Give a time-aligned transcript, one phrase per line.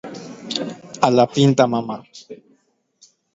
[1.07, 1.97] Alapínta mamá